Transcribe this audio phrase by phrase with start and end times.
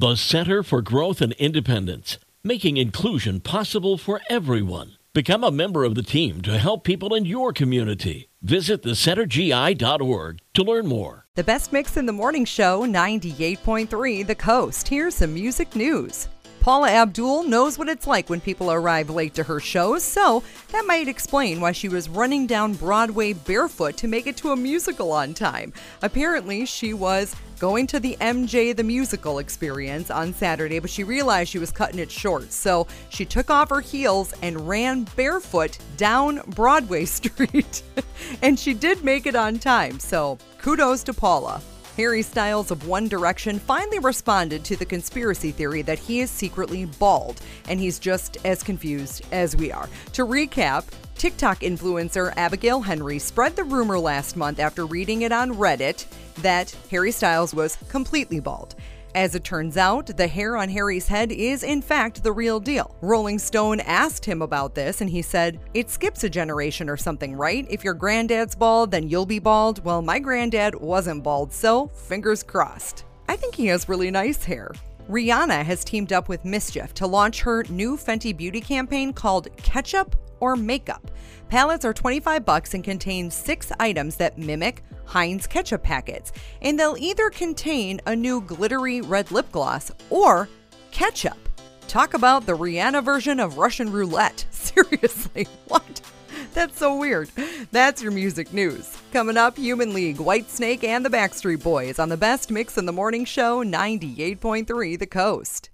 [0.00, 4.92] The Center for Growth and Independence, making inclusion possible for everyone.
[5.12, 8.30] Become a member of the team to help people in your community.
[8.40, 11.26] Visit thecentergi.org to learn more.
[11.34, 14.88] The best mix in the morning show, 98.3 The Coast.
[14.88, 16.28] Here's some music news.
[16.60, 20.84] Paula Abdul knows what it's like when people arrive late to her shows, so that
[20.86, 25.10] might explain why she was running down Broadway barefoot to make it to a musical
[25.10, 25.72] on time.
[26.02, 31.50] Apparently, she was going to the MJ the Musical experience on Saturday, but she realized
[31.50, 32.52] she was cutting it short.
[32.52, 37.82] So she took off her heels and ran barefoot down Broadway Street.
[38.42, 39.98] and she did make it on time.
[39.98, 41.62] So kudos to Paula.
[41.96, 46.84] Harry Styles of One Direction finally responded to the conspiracy theory that he is secretly
[46.84, 49.88] bald, and he's just as confused as we are.
[50.12, 50.84] To recap,
[51.16, 56.74] TikTok influencer Abigail Henry spread the rumor last month after reading it on Reddit that
[56.90, 58.74] Harry Styles was completely bald.
[59.14, 62.94] As it turns out, the hair on Harry's head is in fact the real deal.
[63.00, 67.34] Rolling Stone asked him about this and he said, It skips a generation or something,
[67.34, 67.66] right?
[67.68, 69.84] If your granddad's bald, then you'll be bald.
[69.84, 73.04] Well, my granddad wasn't bald, so fingers crossed.
[73.28, 74.72] I think he has really nice hair.
[75.08, 80.14] Rihanna has teamed up with Mischief to launch her new Fenty Beauty campaign called Ketchup
[80.40, 81.10] or Makeup.
[81.48, 86.96] Palettes are 25 bucks and contain six items that mimic Heinz ketchup packets, and they'll
[86.98, 90.48] either contain a new glittery red lip gloss or
[90.90, 91.36] ketchup.
[91.88, 94.46] Talk about the Rihanna version of Russian roulette.
[94.50, 96.00] Seriously, what?
[96.54, 97.30] That's so weird.
[97.72, 98.96] That's your music news.
[99.12, 102.92] Coming up, Human League, Whitesnake, and the Backstreet Boys on the best mix in the
[102.92, 105.70] morning show, 98.3 The Coast.